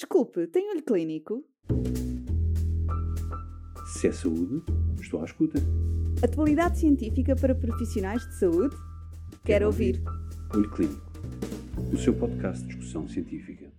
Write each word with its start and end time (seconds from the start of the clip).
Desculpe, 0.00 0.46
tem 0.46 0.70
olho 0.70 0.82
clínico? 0.82 1.44
Se 3.84 4.08
é 4.08 4.12
saúde, 4.12 4.64
estou 4.98 5.20
à 5.20 5.26
escuta. 5.26 5.58
Atualidade 6.24 6.78
científica 6.78 7.36
para 7.36 7.54
profissionais 7.54 8.26
de 8.26 8.38
saúde? 8.38 8.74
Quero 9.44 9.66
ouvir. 9.66 10.02
Olho 10.54 10.70
Clínico, 10.70 11.12
o 11.92 11.98
seu 11.98 12.18
podcast 12.18 12.62
de 12.62 12.68
discussão 12.68 13.06
científica. 13.06 13.70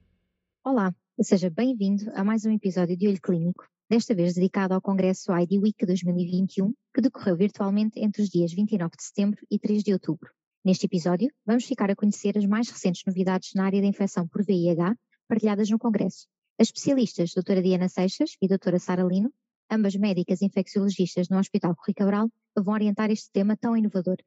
Olá, 0.64 0.94
seja 1.24 1.50
bem-vindo 1.50 2.04
a 2.14 2.24
mais 2.24 2.46
um 2.46 2.52
episódio 2.52 2.96
de 2.96 3.08
Olho 3.08 3.20
Clínico, 3.20 3.66
desta 3.90 4.14
vez 4.14 4.36
dedicado 4.36 4.76
ao 4.76 4.82
Congresso 4.82 5.36
ID 5.36 5.54
Week 5.54 5.84
2021, 5.84 6.72
que 6.94 7.02
decorreu 7.02 7.36
virtualmente 7.36 8.00
entre 8.00 8.22
os 8.22 8.30
dias 8.30 8.54
29 8.54 8.92
de 8.96 9.04
setembro 9.04 9.42
e 9.50 9.58
3 9.58 9.84
de 9.84 9.94
outubro. 9.94 10.30
Neste 10.64 10.86
episódio, 10.86 11.34
vamos 11.44 11.66
ficar 11.66 11.90
a 11.90 11.96
conhecer 11.96 12.38
as 12.38 12.46
mais 12.46 12.70
recentes 12.70 13.02
novidades 13.08 13.56
na 13.56 13.66
área 13.66 13.82
da 13.82 13.88
infecção 13.88 14.28
por 14.28 14.46
VIH 14.46 14.96
partilhadas 15.32 15.70
no 15.70 15.80
Congresso. 15.80 16.28
As 16.60 16.68
especialistas, 16.68 17.34
doutora 17.34 17.62
Diana 17.62 17.88
Seixas 17.88 18.36
e 18.42 18.50
doutora 18.50 18.78
Sara 18.80 19.02
Lino, 19.02 19.32
ambas 19.72 19.96
médicas 19.96 20.42
infecciologistas 20.42 21.30
no 21.30 21.40
Hospital 21.40 21.74
Corri 21.74 21.94
Cabral, 21.94 22.30
vão 22.54 22.74
orientar 22.74 23.10
este 23.10 23.32
tema 23.32 23.56
tão 23.56 23.78
inovador. 23.78 24.18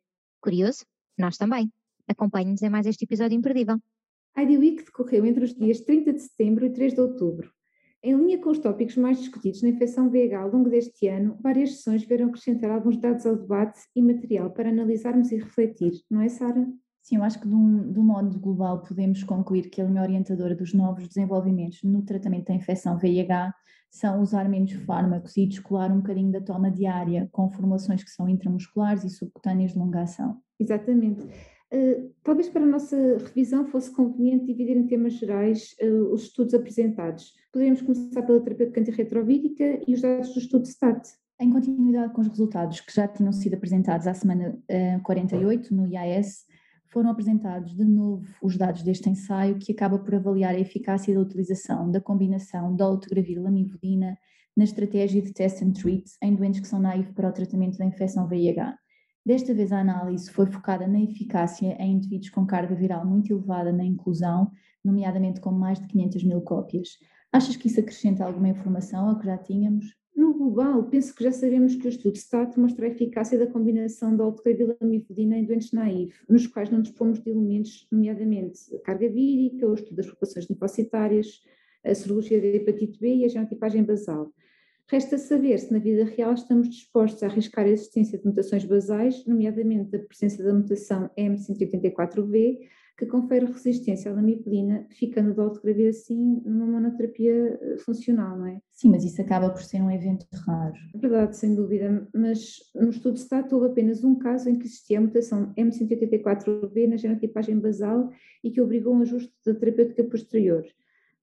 Curioso? 0.40 0.86
Nós 1.18 1.36
também. 1.36 1.70
Acompanhe-nos 2.08 2.62
em 2.62 2.70
mais 2.70 2.86
este 2.86 3.04
episódio 3.04 3.36
imperdível. 3.36 3.76
A 4.34 4.42
ID 4.44 4.58
Week 4.58 4.82
decorreu 4.82 5.26
entre 5.26 5.44
os 5.44 5.52
dias 5.52 5.80
30 5.80 6.14
de 6.14 6.20
setembro 6.20 6.64
e 6.64 6.72
3 6.72 6.94
de 6.94 7.00
outubro. 7.02 7.52
Em 8.02 8.16
linha 8.16 8.38
com 8.38 8.48
os 8.48 8.58
tópicos 8.58 8.96
mais 8.96 9.18
discutidos 9.18 9.60
na 9.60 9.68
infecção 9.68 10.08
VIH 10.08 10.40
ao 10.40 10.50
longo 10.50 10.70
deste 10.70 11.06
ano, 11.06 11.36
várias 11.42 11.72
sessões 11.72 12.02
vieram 12.04 12.28
acrescentar 12.28 12.70
alguns 12.70 12.96
dados 12.96 13.26
ao 13.26 13.36
debate 13.36 13.80
e 13.94 14.00
material 14.00 14.50
para 14.50 14.70
analisarmos 14.70 15.30
e 15.32 15.36
refletir, 15.36 15.92
não 16.10 16.22
é, 16.22 16.30
Sara? 16.30 16.66
Sim, 17.04 17.16
eu 17.16 17.22
acho 17.22 17.38
que 17.38 17.46
de 17.46 17.54
um, 17.54 17.92
de 17.92 18.00
um 18.00 18.02
modo 18.02 18.40
global 18.40 18.80
podemos 18.80 19.22
concluir 19.22 19.68
que 19.68 19.78
a 19.78 19.84
linha 19.84 20.00
orientadora 20.00 20.54
dos 20.54 20.72
novos 20.72 21.06
desenvolvimentos 21.06 21.82
no 21.82 22.00
tratamento 22.00 22.46
da 22.46 22.54
infecção 22.54 22.96
VIH 22.96 23.54
são 23.90 24.22
usar 24.22 24.48
menos 24.48 24.72
fármacos 24.72 25.36
e 25.36 25.44
descolar 25.44 25.92
um 25.92 25.98
bocadinho 25.98 26.32
da 26.32 26.40
toma 26.40 26.70
diária 26.70 27.28
com 27.30 27.50
formulações 27.50 28.02
que 28.02 28.10
são 28.10 28.26
intramusculares 28.26 29.04
e 29.04 29.10
subcutâneas 29.10 29.72
de 29.72 29.78
longa 29.78 30.00
ação. 30.00 30.38
Exatamente. 30.58 31.22
Uh, 31.24 32.10
talvez 32.22 32.48
para 32.48 32.62
a 32.62 32.66
nossa 32.66 32.96
revisão 33.18 33.66
fosse 33.66 33.90
conveniente 33.90 34.46
dividir 34.46 34.74
em 34.74 34.86
temas 34.86 35.12
gerais 35.12 35.76
uh, 35.82 36.10
os 36.10 36.22
estudos 36.22 36.54
apresentados. 36.54 37.34
Poderíamos 37.52 37.82
começar 37.82 38.22
pela 38.22 38.40
terapêutica 38.40 38.80
antirretrovírica 38.80 39.78
e 39.86 39.92
os 39.92 40.00
dados 40.00 40.32
do 40.32 40.38
estudo 40.38 40.66
STAT. 40.66 41.06
Em 41.38 41.50
continuidade 41.50 42.14
com 42.14 42.22
os 42.22 42.28
resultados 42.28 42.80
que 42.80 42.94
já 42.94 43.06
tinham 43.06 43.32
sido 43.32 43.54
apresentados 43.54 44.06
à 44.06 44.14
semana 44.14 44.58
uh, 44.70 45.02
48 45.02 45.74
no 45.74 45.86
IAS, 45.86 46.46
foram 46.94 47.10
apresentados 47.10 47.74
de 47.74 47.84
novo 47.84 48.24
os 48.40 48.56
dados 48.56 48.84
deste 48.84 49.10
ensaio, 49.10 49.58
que 49.58 49.72
acaba 49.72 49.98
por 49.98 50.14
avaliar 50.14 50.54
a 50.54 50.60
eficácia 50.60 51.12
da 51.12 51.20
utilização 51.20 51.90
da 51.90 52.00
combinação 52.00 52.74
dolutegravir 52.74 53.42
lamivudina 53.42 54.16
na 54.56 54.62
estratégia 54.62 55.20
de 55.20 55.32
test 55.32 55.60
and 55.60 55.72
treat 55.72 56.04
em 56.22 56.36
doentes 56.36 56.60
que 56.60 56.68
são 56.68 56.78
naivos 56.78 57.12
para 57.12 57.28
o 57.28 57.32
tratamento 57.32 57.76
da 57.76 57.84
infecção 57.84 58.28
VIH. 58.28 58.78
Desta 59.26 59.52
vez 59.52 59.72
a 59.72 59.80
análise 59.80 60.30
foi 60.30 60.46
focada 60.46 60.86
na 60.86 61.00
eficácia 61.00 61.76
em 61.80 61.96
indivíduos 61.96 62.30
com 62.30 62.46
carga 62.46 62.76
viral 62.76 63.04
muito 63.04 63.32
elevada 63.32 63.72
na 63.72 63.84
inclusão, 63.84 64.52
nomeadamente 64.84 65.40
com 65.40 65.50
mais 65.50 65.80
de 65.80 65.88
500 65.88 66.22
mil 66.22 66.40
cópias. 66.42 66.90
Achas 67.32 67.56
que 67.56 67.66
isso 67.66 67.80
acrescenta 67.80 68.24
alguma 68.24 68.50
informação 68.50 69.08
ao 69.08 69.18
que 69.18 69.26
já 69.26 69.36
tínhamos? 69.36 69.86
No 70.14 70.32
global, 70.32 70.84
penso 70.84 71.12
que 71.12 71.24
já 71.24 71.32
sabemos 71.32 71.74
que 71.74 71.86
o 71.86 71.88
estudo 71.88 72.16
STAT 72.16 72.58
mostra 72.58 72.86
a 72.86 72.88
eficácia 72.88 73.36
da 73.36 73.48
combinação 73.48 74.16
da 74.16 74.22
altocavilamivudina 74.22 75.36
em 75.36 75.44
doentes 75.44 75.72
naivos, 75.72 76.14
nos 76.28 76.46
quais 76.46 76.70
não 76.70 76.80
dispomos 76.80 77.20
de 77.20 77.30
elementos, 77.30 77.88
nomeadamente 77.90 78.74
a 78.76 78.78
carga 78.80 79.08
vírica, 79.08 79.66
o 79.66 79.74
estudo 79.74 79.96
das 79.96 80.06
populações 80.06 80.46
linfocitárias, 80.48 81.42
a 81.84 81.94
serologia 81.94 82.40
da 82.40 82.46
hepatite 82.46 82.98
B 83.00 83.14
e 83.16 83.24
a 83.24 83.28
genotipagem 83.28 83.82
basal. 83.82 84.32
Resta 84.90 85.16
saber 85.16 85.58
se 85.58 85.72
na 85.72 85.78
vida 85.78 86.04
real 86.04 86.34
estamos 86.34 86.68
dispostos 86.68 87.22
a 87.22 87.26
arriscar 87.26 87.64
a 87.64 87.70
existência 87.70 88.18
de 88.18 88.26
mutações 88.26 88.64
basais, 88.64 89.24
nomeadamente 89.26 89.96
a 89.96 89.98
presença 89.98 90.42
da 90.42 90.52
mutação 90.52 91.10
M184V, 91.18 92.58
que 92.96 93.06
confere 93.06 93.46
resistência 93.46 94.10
à 94.10 94.14
lamipedina, 94.14 94.86
ficando 94.90 95.30
o 95.30 95.34
dolutegravir 95.34 95.88
assim 95.88 96.40
numa 96.44 96.66
monoterapia 96.66 97.58
eh, 97.60 97.78
funcional, 97.78 98.38
não 98.38 98.46
é? 98.46 98.60
Sim, 98.70 98.90
mas 98.90 99.04
isso 99.04 99.20
acaba 99.20 99.50
por 99.50 99.62
ser 99.62 99.82
um 99.82 99.90
evento 99.90 100.26
raro. 100.46 100.76
É 100.94 100.98
verdade, 100.98 101.36
sem 101.36 101.54
dúvida, 101.54 102.06
mas 102.14 102.58
no 102.74 102.90
estudo 102.90 103.18
STAT 103.18 103.52
houve 103.52 103.66
apenas 103.66 104.04
um 104.04 104.16
caso 104.16 104.48
em 104.48 104.56
que 104.56 104.66
existia 104.66 104.98
a 104.98 105.00
mutação 105.00 105.52
M184B 105.58 106.88
na 106.88 106.96
genotipagem 106.96 107.58
basal 107.58 108.10
e 108.44 108.50
que 108.50 108.60
obrigou 108.60 108.94
um 108.94 109.02
ajuste 109.02 109.32
da 109.44 109.54
terapêutica 109.54 110.04
posterior. 110.04 110.64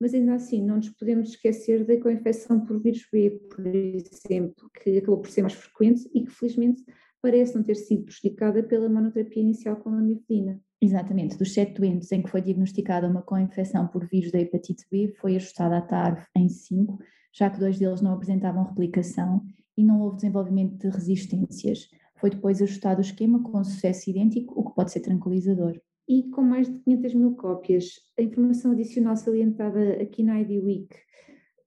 Mas 0.01 0.15
ainda 0.15 0.33
assim, 0.33 0.65
não 0.65 0.77
nos 0.77 0.89
podemos 0.89 1.29
esquecer 1.29 1.85
da 1.85 1.95
coinfecção 2.01 2.65
por 2.65 2.81
vírus 2.81 3.05
B, 3.11 3.39
por 3.53 3.63
exemplo, 3.67 4.67
que 4.83 4.97
acabou 4.97 5.19
por 5.19 5.29
ser 5.29 5.43
mais 5.43 5.53
frequente 5.53 6.09
e 6.11 6.23
que 6.23 6.31
felizmente 6.31 6.83
parece 7.21 7.55
não 7.55 7.61
ter 7.61 7.75
sido 7.75 8.05
prejudicada 8.05 8.63
pela 8.63 8.89
monoterapia 8.89 9.43
inicial 9.43 9.75
com 9.75 9.91
lamivudina. 9.91 10.59
Exatamente, 10.81 11.37
dos 11.37 11.53
sete 11.53 11.79
doentes 11.79 12.11
em 12.11 12.23
que 12.23 12.31
foi 12.31 12.41
diagnosticada 12.41 13.07
uma 13.07 13.21
co-infecção 13.21 13.87
por 13.87 14.07
vírus 14.07 14.31
da 14.31 14.39
hepatite 14.39 14.87
B, 14.89 15.13
foi 15.21 15.35
ajustada 15.35 15.77
a 15.77 15.81
TARV 15.81 16.25
em 16.35 16.49
cinco, 16.49 16.97
já 17.31 17.51
que 17.51 17.59
dois 17.59 17.77
deles 17.77 18.01
não 18.01 18.13
apresentavam 18.13 18.63
replicação 18.63 19.43
e 19.77 19.83
não 19.83 20.01
houve 20.01 20.15
desenvolvimento 20.15 20.79
de 20.79 20.89
resistências. 20.89 21.87
Foi 22.15 22.31
depois 22.31 22.59
ajustado 22.59 22.97
o 22.97 23.05
esquema 23.05 23.43
com 23.43 23.63
sucesso 23.63 24.09
idêntico, 24.09 24.59
o 24.59 24.67
que 24.67 24.73
pode 24.73 24.91
ser 24.91 25.01
tranquilizador. 25.01 25.79
E 26.11 26.23
com 26.23 26.41
mais 26.41 26.67
de 26.67 26.77
500 26.79 27.13
mil 27.13 27.35
cópias, 27.35 27.93
a 28.19 28.21
informação 28.21 28.73
adicional 28.73 29.15
salientada 29.15 29.93
aqui 29.93 30.21
na 30.23 30.41
ID 30.41 30.61
Week, 30.61 30.89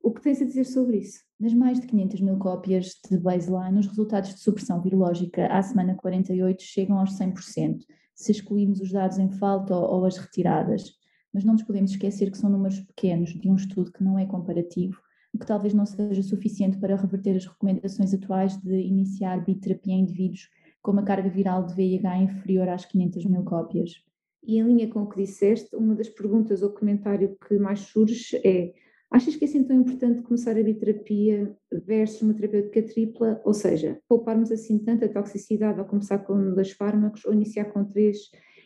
o 0.02 0.12
que 0.12 0.20
tens 0.20 0.42
a 0.42 0.44
dizer 0.44 0.64
sobre 0.64 0.98
isso? 0.98 1.20
Das 1.40 1.54
mais 1.54 1.80
de 1.80 1.86
500 1.86 2.20
mil 2.20 2.36
cópias 2.36 2.90
de 3.10 3.16
baseline, 3.16 3.78
os 3.78 3.86
resultados 3.86 4.34
de 4.34 4.40
supressão 4.40 4.82
virológica 4.82 5.46
à 5.46 5.62
semana 5.62 5.94
48 5.94 6.62
chegam 6.62 6.98
aos 6.98 7.18
100%, 7.18 7.86
se 8.14 8.32
excluirmos 8.32 8.82
os 8.82 8.92
dados 8.92 9.16
em 9.16 9.30
falta 9.30 9.74
ou, 9.74 10.00
ou 10.00 10.04
as 10.04 10.18
retiradas. 10.18 10.92
Mas 11.32 11.42
não 11.42 11.54
nos 11.54 11.62
podemos 11.62 11.92
esquecer 11.92 12.30
que 12.30 12.36
são 12.36 12.50
números 12.50 12.78
pequenos 12.80 13.30
de 13.30 13.48
um 13.48 13.56
estudo 13.56 13.90
que 13.92 14.04
não 14.04 14.18
é 14.18 14.26
comparativo, 14.26 15.00
o 15.32 15.38
que 15.38 15.46
talvez 15.46 15.72
não 15.72 15.86
seja 15.86 16.22
suficiente 16.22 16.76
para 16.76 16.96
reverter 16.96 17.34
as 17.34 17.46
recomendações 17.46 18.12
atuais 18.12 18.58
de 18.58 18.74
iniciar 18.74 19.42
biterapia 19.42 19.94
em 19.94 20.00
indivíduos 20.00 20.50
com 20.82 20.92
uma 20.92 21.02
carga 21.02 21.30
viral 21.30 21.64
de 21.64 21.74
VIH 21.74 22.18
inferior 22.18 22.68
às 22.68 22.84
500 22.84 23.24
mil 23.24 23.42
cópias. 23.42 24.04
E 24.46 24.58
em 24.58 24.62
linha 24.62 24.88
com 24.88 25.02
o 25.02 25.08
que 25.08 25.22
disseste, 25.22 25.74
uma 25.74 25.94
das 25.94 26.08
perguntas 26.08 26.62
ou 26.62 26.70
comentário 26.70 27.36
que 27.48 27.58
mais 27.58 27.80
surge 27.80 28.36
é 28.44 28.72
Achas 29.14 29.36
que 29.36 29.44
é 29.44 29.48
assim 29.48 29.62
tão 29.62 29.76
importante 29.76 30.22
começar 30.22 30.58
a 30.58 30.62
biterapia 30.62 31.56
versus 31.86 32.20
uma 32.22 32.34
terapêutica 32.34 32.82
tripla? 32.82 33.40
Ou 33.44 33.54
seja, 33.54 34.00
pouparmos 34.08 34.50
assim 34.50 34.76
tanta 34.76 35.08
toxicidade 35.08 35.78
ao 35.78 35.86
começar 35.86 36.18
com 36.18 36.52
dois 36.52 36.72
fármacos 36.72 37.24
ou 37.24 37.32
iniciar 37.32 37.66
com 37.66 37.84
três 37.84 38.18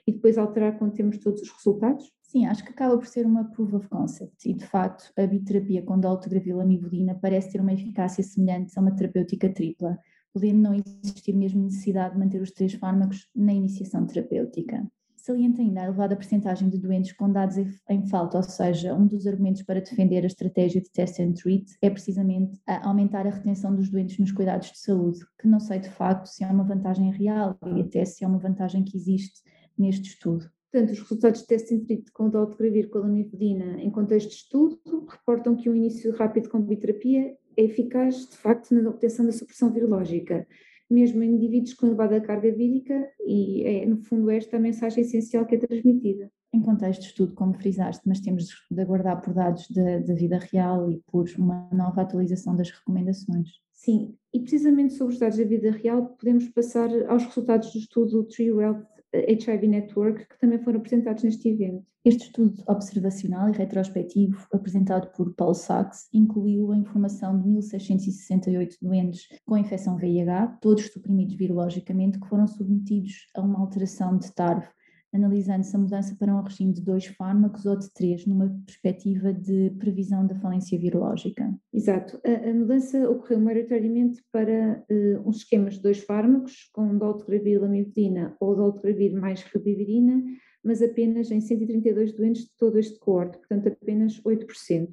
e 0.07 0.13
depois 0.13 0.39
alterar 0.39 0.79
quando 0.79 0.95
temos 0.95 1.19
todos 1.19 1.43
os 1.43 1.51
resultados? 1.51 2.11
Sim, 2.23 2.47
acho 2.47 2.65
que 2.65 2.71
acaba 2.71 2.97
por 2.97 3.07
ser 3.07 3.27
uma 3.27 3.45
proof 3.45 3.75
of 3.75 3.89
concept 3.91 4.49
e, 4.49 4.55
de 4.55 4.65
facto, 4.65 5.13
a 5.19 5.27
biterapia 5.27 5.83
com 5.83 6.01
dolutegravir 6.01 6.59
amivudina 6.59 7.15
parece 7.15 7.53
ter 7.53 7.61
uma 7.61 7.75
eficácia 7.75 8.25
semelhante 8.25 8.73
a 8.79 8.81
uma 8.81 8.97
terapêutica 8.97 9.53
tripla, 9.53 9.99
podendo 10.33 10.61
não 10.61 10.73
existir 10.73 11.35
mesmo 11.35 11.63
necessidade 11.65 12.15
de 12.15 12.21
manter 12.21 12.41
os 12.41 12.53
três 12.53 12.73
fármacos 12.73 13.29
na 13.37 13.53
iniciação 13.53 14.07
terapêutica. 14.07 14.91
Salienta 15.29 15.61
ainda 15.61 15.83
a 15.83 15.85
elevada 15.85 16.17
percentagem 16.17 16.71
de 16.71 16.79
doentes 16.79 17.13
com 17.13 17.31
dados 17.31 17.59
em 17.59 18.09
falta, 18.09 18.39
ou 18.39 18.43
seja, 18.43 18.95
um 18.95 19.07
dos 19.07 19.27
argumentos 19.27 19.61
para 19.61 19.79
defender 19.79 20.25
a 20.25 20.27
estratégia 20.27 20.81
de 20.81 20.91
test 20.91 21.21
and 21.21 21.33
treat 21.33 21.67
é 21.83 21.91
precisamente 21.91 22.59
aumentar 22.67 23.27
a 23.27 23.31
retenção 23.31 23.77
dos 23.77 23.91
doentes 23.91 24.19
nos 24.19 24.33
cuidados 24.33 24.73
de 24.73 24.79
saúde, 24.79 25.21
que 25.39 25.47
não 25.47 25.61
sei 25.61 25.81
de 25.81 25.91
facto 25.91 26.29
se 26.29 26.43
é 26.43 26.47
uma 26.47 26.65
vantagem 26.65 27.13
real 27.13 27.59
e 27.77 27.83
até 27.83 28.07
se 28.07 28.25
é 28.25 28.27
uma 28.27 28.39
vantagem 28.39 28.83
que 28.83 28.97
existe 28.97 29.43
neste 29.77 30.09
estudo. 30.09 30.51
Portanto, 30.73 30.93
os 30.93 31.01
resultados 31.01 31.43
de 31.43 31.47
test 31.47 31.73
and 31.73 31.81
treat 31.81 32.11
com 32.11 32.31
dolutegravir 32.31 32.89
com 32.89 32.97
a 32.97 33.03
lamivudina 33.03 33.83
em 33.83 33.91
contexto 33.91 34.31
de 34.31 34.35
estudo 34.35 34.81
reportam 35.11 35.55
que 35.55 35.69
um 35.69 35.75
início 35.75 36.11
rápido 36.17 36.49
com 36.49 36.59
biterapia 36.63 37.37
é 37.55 37.65
eficaz, 37.65 38.31
de 38.31 38.37
facto, 38.39 38.75
na 38.75 38.89
obtenção 38.89 39.27
da 39.27 39.33
supressão 39.33 39.71
virológica 39.71 40.47
mesmo 40.91 41.23
em 41.23 41.35
indivíduos 41.35 41.75
com 41.75 41.87
elevada 41.87 42.21
carga 42.21 42.51
vírica, 42.53 43.09
e 43.27 43.63
é, 43.65 43.87
no 43.87 43.99
fundo, 43.99 44.31
esta 44.31 44.57
a 44.57 44.61
mensagem 44.61 45.03
essencial 45.03 45.47
que 45.47 45.55
é 45.55 45.59
transmitida. 45.59 46.31
Em 46.53 46.63
contexto 46.63 47.03
de 47.03 47.07
estudo, 47.09 47.35
como 47.35 47.55
frisaste, 47.55 48.09
mas 48.09 48.21
temos 48.21 48.49
de 48.71 48.81
aguardar 48.81 49.21
por 49.21 49.35
dados 49.35 49.69
da 49.71 50.15
vida 50.15 50.39
real 50.39 50.91
e 50.91 51.03
por 51.07 51.27
uma 51.37 51.69
nova 51.73 52.01
atualização 52.01 52.57
das 52.57 52.71
recomendações. 52.71 53.51
Sim, 53.73 54.17
e 54.33 54.41
precisamente 54.41 54.95
sobre 54.95 55.15
os 55.15 55.21
dados 55.21 55.37
da 55.37 55.45
vida 55.45 55.71
real, 55.71 56.07
podemos 56.19 56.49
passar 56.49 56.91
aos 57.07 57.25
resultados 57.25 57.71
do 57.73 57.79
estudo 57.79 58.25
Tree 58.25 58.51
Wealth 58.51 58.83
HIV 59.15 59.69
Network, 59.69 60.29
que 60.29 60.39
também 60.39 60.59
foram 60.59 60.79
apresentados 60.79 61.23
neste 61.23 61.49
evento. 61.49 61.87
Este 62.05 62.27
estudo 62.27 62.63
observacional 62.67 63.49
e 63.49 63.53
retrospectivo, 63.53 64.47
apresentado 64.53 65.11
por 65.13 65.35
Paul 65.35 65.55
Sachs, 65.55 66.09
incluiu 66.13 66.73
a 66.73 66.77
informação 66.77 67.39
de 67.39 67.49
1.668 67.49 68.77
doentes 68.81 69.29
com 69.45 69.57
infecção 69.57 69.97
VIH, 69.97 70.59
todos 70.61 70.87
suprimidos 70.87 71.35
virologicamente, 71.35 72.21
que 72.21 72.29
foram 72.29 72.47
submetidos 72.47 73.27
a 73.35 73.43
uma 73.43 73.59
alteração 73.59 74.17
de 74.17 74.33
TARV 74.33 74.69
analisando-se 75.13 75.75
a 75.75 75.79
mudança 75.79 76.17
para 76.19 76.35
um 76.35 76.43
regime 76.43 76.73
de 76.73 76.83
dois 76.83 77.07
fármacos 77.07 77.65
ou 77.65 77.77
de 77.77 77.93
três, 77.93 78.27
numa 78.27 78.49
perspectiva 78.67 79.33
de 79.33 79.71
previsão 79.79 80.27
da 80.27 80.35
falência 80.35 80.79
virológica. 80.79 81.53
Exato. 81.73 82.21
A, 82.25 82.51
a 82.51 82.55
mudança 82.55 83.09
ocorreu 83.11 83.41
maioritariamente 83.41 84.23
para 84.31 84.85
uh, 84.91 85.29
uns 85.29 85.39
esquemas 85.39 85.75
de 85.75 85.83
dois 85.83 86.01
fármacos, 86.01 86.69
com 86.73 86.97
dolutegravir 86.97 87.61
lamivudina 87.61 88.37
ou 88.39 88.55
dolutegravir 88.55 89.13
mais 89.13 89.43
ribavirin, 89.43 90.37
mas 90.63 90.83
apenas 90.83 91.31
em 91.31 91.41
132 91.41 92.13
doentes 92.13 92.43
de 92.43 92.57
todo 92.59 92.79
este 92.79 92.99
coorte, 92.99 93.39
portanto 93.39 93.69
apenas 93.69 94.21
8%. 94.23 94.89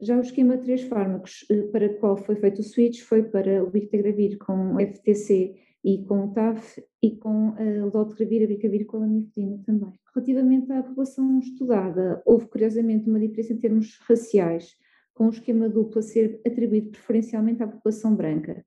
Já 0.00 0.16
o 0.16 0.20
esquema 0.20 0.56
de 0.56 0.62
três 0.62 0.82
fármacos 0.82 1.44
uh, 1.50 1.68
para 1.72 1.86
o 1.86 1.94
qual 1.98 2.16
foi 2.16 2.36
feito 2.36 2.60
o 2.60 2.64
switch 2.64 3.00
foi 3.00 3.22
para 3.22 3.64
o 3.64 3.70
bictegravir 3.70 4.38
com 4.38 4.78
FTC 4.78 5.54
e 5.84 6.04
com 6.04 6.26
o 6.26 6.32
TAF 6.32 6.82
e 7.02 7.16
com 7.16 7.50
uh, 7.50 7.86
o 7.86 7.90
dolutegravir, 7.90 8.44
abicavir 8.44 8.86
com 8.86 8.98
a 8.98 9.00
lamivudina 9.00 9.60
também. 9.64 9.92
Relativamente 10.14 10.72
à 10.72 10.82
população 10.82 11.38
estudada, 11.38 12.22
houve 12.26 12.46
curiosamente 12.48 13.08
uma 13.08 13.20
diferença 13.20 13.52
em 13.52 13.58
termos 13.58 13.98
raciais, 14.08 14.76
com 15.14 15.26
o 15.26 15.30
esquema 15.30 15.68
duplo 15.68 15.98
a 15.98 16.02
ser 16.02 16.40
atribuído 16.46 16.90
preferencialmente 16.90 17.62
à 17.62 17.68
população 17.68 18.14
branca. 18.14 18.64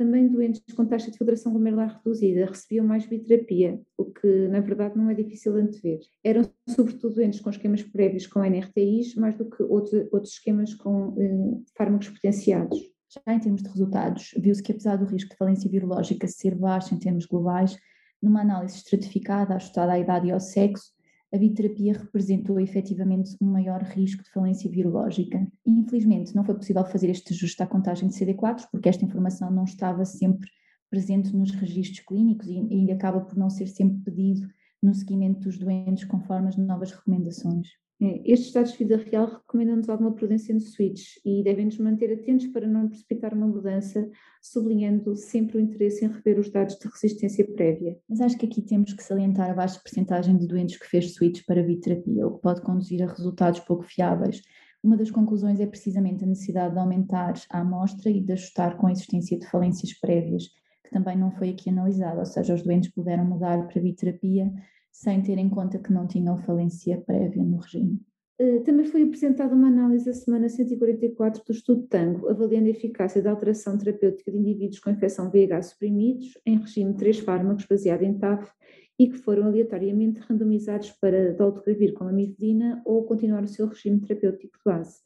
Também 0.00 0.28
doentes 0.28 0.62
com 0.74 0.86
taxa 0.86 1.10
de 1.10 1.18
filtração 1.18 1.52
glomerular 1.52 1.98
reduzida 1.98 2.46
recebiam 2.46 2.86
mais 2.86 3.04
biterapia, 3.04 3.78
o 3.98 4.06
que 4.06 4.48
na 4.48 4.60
verdade 4.60 4.96
não 4.96 5.10
é 5.10 5.14
difícil 5.14 5.52
de 5.52 5.60
antever. 5.60 6.00
Eram 6.24 6.50
sobretudo 6.66 7.16
doentes 7.16 7.40
com 7.40 7.50
esquemas 7.50 7.82
prévios 7.82 8.26
com 8.26 8.42
NRTIs, 8.42 9.14
mais 9.16 9.36
do 9.36 9.44
que 9.44 9.62
outros, 9.62 10.08
outros 10.10 10.32
esquemas 10.32 10.72
com 10.72 11.14
eh, 11.20 11.60
fármacos 11.76 12.08
potenciados. 12.08 12.78
Já 13.12 13.34
em 13.34 13.40
termos 13.40 13.62
de 13.62 13.68
resultados, 13.68 14.32
viu-se 14.38 14.62
que 14.62 14.70
apesar 14.70 14.96
do 14.96 15.04
risco 15.04 15.30
de 15.30 15.36
falência 15.36 15.68
virológica 15.68 16.28
ser 16.28 16.54
baixo 16.54 16.94
em 16.94 16.98
termos 16.98 17.26
globais, 17.26 17.76
numa 18.22 18.42
análise 18.42 18.76
estratificada 18.76 19.54
ajustada 19.56 19.92
à 19.92 19.98
idade 19.98 20.28
e 20.28 20.30
ao 20.30 20.38
sexo, 20.38 20.92
a 21.32 21.38
biterapia 21.38 21.92
representou 21.92 22.60
efetivamente 22.60 23.36
um 23.40 23.46
maior 23.46 23.82
risco 23.82 24.22
de 24.22 24.30
falência 24.30 24.70
virológica. 24.70 25.44
Infelizmente, 25.66 26.34
não 26.36 26.44
foi 26.44 26.54
possível 26.54 26.84
fazer 26.84 27.10
este 27.10 27.32
ajuste 27.32 27.62
à 27.62 27.66
contagem 27.66 28.08
de 28.08 28.14
CD4, 28.14 28.68
porque 28.70 28.88
esta 28.88 29.04
informação 29.04 29.50
não 29.50 29.64
estava 29.64 30.04
sempre 30.04 30.48
presente 30.88 31.34
nos 31.34 31.50
registros 31.52 32.04
clínicos 32.06 32.46
e, 32.46 32.60
e 32.68 32.92
acaba 32.92 33.20
por 33.20 33.36
não 33.36 33.50
ser 33.50 33.66
sempre 33.66 33.98
pedido 34.02 34.48
no 34.82 34.94
seguimento 34.94 35.40
dos 35.40 35.58
doentes 35.58 36.04
conforme 36.04 36.48
as 36.48 36.56
novas 36.56 36.92
recomendações. 36.92 37.68
É, 38.02 38.22
estes 38.24 38.50
dados 38.54 38.72
de 38.72 38.78
vida 38.78 38.96
real 38.96 39.26
recomendam-nos 39.26 39.90
alguma 39.90 40.14
prudência 40.14 40.54
no 40.54 40.60
switch 40.60 41.18
e 41.22 41.42
devem-nos 41.42 41.76
manter 41.76 42.10
atentos 42.10 42.46
para 42.46 42.66
não 42.66 42.88
precipitar 42.88 43.34
uma 43.34 43.46
mudança, 43.46 44.08
sublinhando 44.40 45.14
sempre 45.14 45.58
o 45.58 45.60
interesse 45.60 46.02
em 46.02 46.08
rever 46.08 46.38
os 46.38 46.50
dados 46.50 46.78
de 46.78 46.88
resistência 46.88 47.46
prévia. 47.46 47.98
Mas 48.08 48.22
acho 48.22 48.38
que 48.38 48.46
aqui 48.46 48.62
temos 48.62 48.94
que 48.94 49.02
salientar 49.02 49.50
a 49.50 49.54
baixa 49.54 49.78
percentagem 49.84 50.38
de 50.38 50.46
doentes 50.46 50.78
que 50.78 50.86
fez 50.86 51.12
switch 51.12 51.44
para 51.44 51.62
bioterapia, 51.62 52.26
o 52.26 52.36
que 52.36 52.40
pode 52.40 52.62
conduzir 52.62 53.02
a 53.02 53.06
resultados 53.06 53.60
pouco 53.60 53.82
fiáveis. 53.82 54.40
Uma 54.82 54.96
das 54.96 55.10
conclusões 55.10 55.60
é 55.60 55.66
precisamente 55.66 56.24
a 56.24 56.26
necessidade 56.26 56.72
de 56.72 56.80
aumentar 56.80 57.34
a 57.50 57.60
amostra 57.60 58.10
e 58.10 58.22
de 58.22 58.32
ajustar 58.32 58.78
com 58.78 58.86
a 58.86 58.92
existência 58.92 59.38
de 59.38 59.46
falências 59.46 59.92
prévias, 59.92 60.44
que 60.82 60.90
também 60.90 61.18
não 61.18 61.30
foi 61.32 61.50
aqui 61.50 61.68
analisada, 61.68 62.20
ou 62.20 62.24
seja, 62.24 62.54
os 62.54 62.62
doentes 62.62 62.90
puderam 62.90 63.26
mudar 63.26 63.66
para 63.66 63.82
bioterapia 63.82 64.50
sem 64.90 65.22
ter 65.22 65.38
em 65.38 65.48
conta 65.48 65.78
que 65.78 65.92
não 65.92 66.06
tinham 66.06 66.38
falência 66.38 67.00
prévia 67.06 67.42
no 67.42 67.58
regime. 67.58 68.00
Eh, 68.40 68.60
também 68.60 68.86
foi 68.86 69.02
apresentada 69.02 69.54
uma 69.54 69.68
análise 69.68 70.06
da 70.06 70.14
semana 70.14 70.48
144 70.48 71.44
do 71.44 71.52
estudo 71.52 71.82
Tango, 71.82 72.26
avaliando 72.26 72.68
a 72.68 72.70
eficácia 72.70 73.20
da 73.20 73.30
alteração 73.30 73.76
terapêutica 73.76 74.32
de 74.32 74.38
indivíduos 74.38 74.80
com 74.80 74.88
infecção 74.88 75.30
VIH 75.30 75.62
suprimidos 75.62 76.38
em 76.46 76.56
regime 76.56 76.92
de 76.92 76.98
três 76.98 77.18
fármacos 77.18 77.66
baseado 77.66 78.02
em 78.02 78.16
TAF 78.16 78.50
e 78.98 79.08
que 79.08 79.18
foram 79.18 79.44
aleatoriamente 79.44 80.20
randomizados 80.20 80.90
para 80.92 81.34
dolutegravir 81.34 81.92
com 81.92 82.04
amifidina 82.04 82.80
ou 82.86 83.04
continuar 83.04 83.44
o 83.44 83.48
seu 83.48 83.66
regime 83.66 84.00
terapêutico 84.00 84.56
de 84.56 84.64
base. 84.64 85.00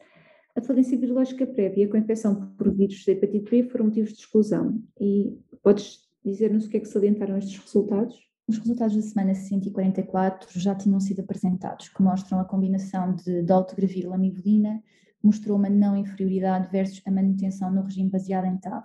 A 0.55 0.63
falência 0.63 0.97
virológica 0.97 1.45
prévia 1.45 1.89
com 1.89 1.97
infecção 1.97 2.55
por 2.57 2.73
vírus 2.73 3.05
da 3.05 3.13
hepatite 3.13 3.51
B 3.51 3.65
foram 3.65 3.87
motivos 3.87 4.13
de 4.13 4.21
exclusão. 4.21 4.81
E 5.01 5.37
podes 5.61 6.09
dizer-nos 6.25 6.67
o 6.67 6.71
que 6.71 6.77
é 6.77 6.81
que 6.81 6.87
salientaram 6.87 7.37
estes 7.37 7.59
resultados? 7.59 8.17
Os 8.47 8.59
resultados 8.59 8.95
da 8.95 9.03
semana 9.03 9.35
144 9.35 10.61
já 10.61 10.75
tinham 10.75 11.01
sido 11.01 11.21
apresentados, 11.21 11.89
que 11.89 12.03
mostram 12.03 12.39
a 12.39 12.45
combinação 12.45 13.15
de 13.15 13.43
dolutegravir 13.43 14.09
lamivudina 14.09 14.83
mostrou 15.25 15.57
uma 15.57 15.71
não 15.71 15.97
inferioridade 15.97 16.71
versus 16.71 17.01
a 17.07 17.11
manutenção 17.11 17.73
no 17.73 17.83
regime 17.83 18.11
baseado 18.11 18.45
em 18.45 18.59
TAV, 18.59 18.85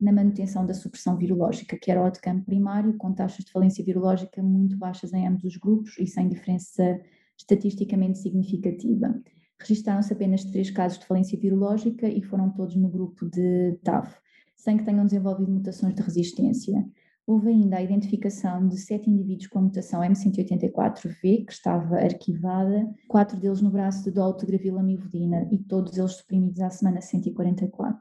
na 0.00 0.12
manutenção 0.12 0.66
da 0.66 0.74
supressão 0.74 1.16
virológica, 1.16 1.78
que 1.78 1.90
era 1.90 2.04
o 2.04 2.12
campo 2.20 2.44
primário, 2.44 2.96
com 2.98 3.12
taxas 3.12 3.44
de 3.44 3.52
falência 3.52 3.84
virológica 3.84 4.42
muito 4.42 4.76
baixas 4.76 5.12
em 5.12 5.26
ambos 5.26 5.44
os 5.44 5.56
grupos 5.56 5.96
e 5.98 6.06
sem 6.06 6.28
diferença 6.28 7.00
estatisticamente 7.36 8.18
significativa. 8.18 9.14
Registaram-se 9.60 10.12
apenas 10.12 10.44
três 10.44 10.70
casos 10.70 10.98
de 10.98 11.06
falência 11.06 11.38
virológica 11.38 12.08
e 12.08 12.20
foram 12.22 12.50
todos 12.50 12.74
no 12.74 12.88
grupo 12.88 13.28
de 13.28 13.78
TAV, 13.84 14.08
sem 14.56 14.76
que 14.76 14.84
tenham 14.84 15.04
desenvolvido 15.04 15.50
mutações 15.50 15.94
de 15.94 16.02
resistência. 16.02 16.84
Houve 17.28 17.50
ainda 17.50 17.76
a 17.76 17.82
identificação 17.82 18.66
de 18.66 18.78
sete 18.78 19.10
indivíduos 19.10 19.48
com 19.48 19.58
a 19.58 19.62
mutação 19.62 20.00
M184V, 20.00 21.44
que 21.44 21.52
estava 21.52 21.96
arquivada, 21.96 22.90
quatro 23.06 23.38
deles 23.38 23.60
no 23.60 23.68
braço 23.68 24.02
de 24.02 24.10
dolutegravir 24.12 24.74
amivudina 24.74 25.46
e 25.52 25.58
todos 25.58 25.98
eles 25.98 26.12
suprimidos 26.12 26.58
à 26.62 26.70
semana 26.70 27.02
144. 27.02 28.00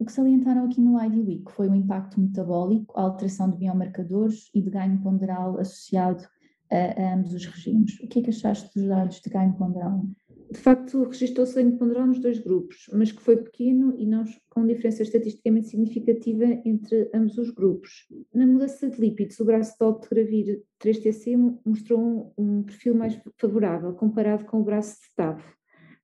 O 0.00 0.04
que 0.04 0.10
salientaram 0.10 0.64
aqui 0.64 0.80
no 0.80 1.00
ID 1.00 1.24
Week 1.24 1.52
foi 1.52 1.68
o 1.68 1.74
impacto 1.74 2.20
metabólico, 2.20 2.98
a 2.98 3.02
alteração 3.02 3.48
de 3.48 3.58
biomarcadores 3.58 4.50
e 4.52 4.60
de 4.60 4.70
ganho 4.70 5.00
ponderal 5.02 5.56
associado 5.60 6.24
a, 6.68 7.00
a 7.00 7.14
ambos 7.14 7.32
os 7.34 7.46
regimes. 7.46 8.00
O 8.00 8.08
que 8.08 8.18
é 8.18 8.22
que 8.22 8.30
achaste 8.30 8.76
dos 8.76 8.88
dados 8.88 9.20
de 9.20 9.30
ganho 9.30 9.54
ponderal? 9.54 10.02
De 10.50 10.58
facto 10.58 11.04
registrou-se 11.04 11.54
ganho 11.54 11.76
ponderal 11.76 12.06
nos 12.06 12.20
dois 12.20 12.38
grupos, 12.38 12.88
mas 12.92 13.12
que 13.12 13.22
foi 13.22 13.36
pequeno 13.36 13.94
e 13.98 14.06
não 14.06 14.24
com 14.48 14.66
diferença 14.66 15.02
estatisticamente 15.02 15.68
significativa 15.68 16.44
entre 16.64 17.10
ambos 17.14 17.36
os 17.38 17.50
grupos. 17.50 18.06
Na 18.34 18.46
mudança 18.46 18.88
de 18.88 19.00
lípidos, 19.00 19.38
o 19.40 19.44
braço 19.44 19.72
de 19.72 19.78
dolutegravir 19.78 20.62
3TC 20.82 21.58
mostrou 21.64 22.32
um 22.36 22.62
perfil 22.62 22.94
mais 22.94 23.18
favorável 23.36 23.92
comparado 23.94 24.44
com 24.46 24.60
o 24.60 24.64
braço 24.64 24.96
de 25.02 25.14
TAV 25.14 25.42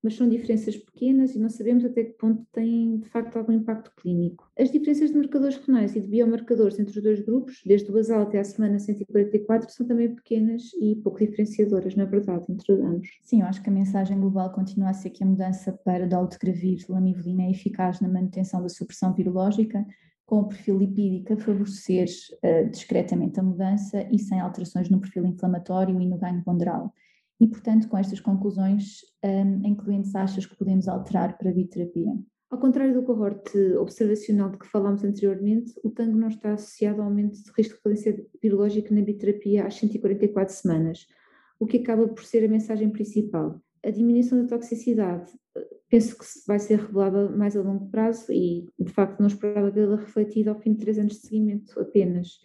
mas 0.05 0.17
são 0.17 0.29
diferenças 0.29 0.77
pequenas 0.77 1.35
e 1.35 1.39
não 1.39 1.49
sabemos 1.49 1.83
até 1.83 2.05
que 2.05 2.13
ponto 2.13 2.47
têm 2.53 2.99
de 2.99 3.09
facto 3.09 3.37
algum 3.37 3.53
impacto 3.53 3.91
clínico. 3.97 4.47
As 4.57 4.71
diferenças 4.71 5.11
de 5.11 5.17
marcadores 5.17 5.57
renais 5.57 5.97
e 5.97 6.01
de 6.01 6.07
biomarcadores 6.07 6.79
entre 6.79 6.99
os 6.99 7.03
dois 7.03 7.21
grupos, 7.21 7.63
desde 7.65 7.91
o 7.91 7.95
basal 7.95 8.21
até 8.21 8.39
à 8.39 8.45
semana 8.45 8.79
144, 8.79 9.73
são 9.73 9.87
também 9.87 10.15
pequenas 10.15 10.65
e 10.79 10.97
pouco 10.97 11.19
diferenciadoras, 11.19 11.97
na 11.97 12.05
verdade, 12.05 12.45
entre 12.51 12.75
ambos. 12.75 13.09
Sim, 13.23 13.41
eu 13.41 13.47
acho 13.47 13.63
que 13.63 13.71
a 13.71 13.73
mensagem 13.73 14.21
global 14.21 14.53
continua 14.53 14.91
a 14.91 14.95
ser 14.95 15.09
que 15.09 15.25
a 15.25 15.27
mudança 15.27 15.73
para 15.73 16.07
dolutegravir 16.07 16.85
lamivudina 16.89 17.45
é 17.45 17.51
eficaz 17.51 18.01
na 18.01 18.09
manutenção 18.09 18.61
da 18.61 18.69
supressão 18.69 19.15
virológica, 19.15 19.87
com 20.27 20.41
o 20.41 20.49
perfil 20.49 20.79
lipídico 20.79 21.33
a 21.33 21.37
favorecer 21.37 22.09
uh, 22.43 22.71
discretamente 22.71 23.41
a 23.41 23.43
mudança 23.43 24.07
e 24.11 24.19
sem 24.19 24.41
alterações 24.41 24.89
no 24.91 25.01
perfil 25.01 25.27
inflamatório 25.27 26.01
e 26.01 26.07
no 26.07 26.19
ganho 26.19 26.43
ponderal. 26.43 26.93
E, 27.41 27.47
portanto, 27.49 27.89
com 27.89 27.99
estas 27.99 28.21
conclusões, 28.21 29.01
um, 29.25 29.67
em 29.67 29.75
clientes 29.75 30.15
achas 30.15 30.47
que 30.47 30.57
podemos 30.57 30.89
alterar 30.89 31.37
para 31.37 31.51
a 31.51 31.53
bioterapia? 31.53 32.13
Ao 32.51 32.61
contrário 32.61 32.95
do 32.95 33.03
cohorte 33.03 33.59
observacional 33.77 34.51
de 34.51 34.59
que 34.59 34.69
falámos 34.69 35.03
anteriormente, 35.03 35.73
o 35.83 35.91
tango 35.91 36.17
não 36.17 36.29
está 36.29 36.53
associado 36.53 37.01
ao 37.01 37.09
aumento 37.09 37.35
de 37.35 37.51
risco 37.57 37.75
de 37.75 37.83
falência 37.83 38.27
virológica 38.41 38.95
na 38.95 39.03
bioterapia 39.03 39.67
às 39.67 39.75
144 39.75 40.55
semanas, 40.55 41.07
o 41.59 41.67
que 41.67 41.79
acaba 41.79 42.07
por 42.07 42.23
ser 42.25 42.45
a 42.45 42.49
mensagem 42.49 42.91
principal. 42.91 43.61
A 43.85 43.91
diminuição 43.91 44.41
da 44.41 44.49
toxicidade 44.49 45.33
penso 45.91 46.17
que 46.19 46.25
vai 46.47 46.59
ser 46.59 46.79
revelada 46.79 47.29
mais 47.31 47.57
a 47.57 47.63
longo 47.63 47.89
prazo 47.91 48.33
e, 48.33 48.69
de 48.79 48.93
facto, 48.93 49.21
não 49.21 49.27
esperava 49.27 49.71
vê-la 49.71 49.97
refletida 49.97 50.51
ao 50.51 50.61
fim 50.61 50.73
de 50.73 50.79
três 50.81 50.99
anos 50.99 51.15
de 51.15 51.27
seguimento 51.27 51.79
apenas. 51.81 52.39